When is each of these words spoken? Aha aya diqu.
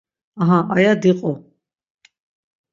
Aha 0.41 0.59
aya 0.75 0.93
diqu. 1.01 1.31